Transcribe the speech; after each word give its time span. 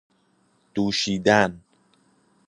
دوشیدن 0.73 1.61